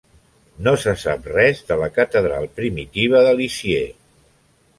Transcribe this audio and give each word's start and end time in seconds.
No 0.67 0.71
se 0.83 0.93
sap 1.01 1.27
res 1.33 1.61
de 1.67 1.77
la 1.81 1.89
catedral 1.99 2.49
primitiva 2.57 3.23
de 3.29 3.37
Lisieux. 3.43 3.95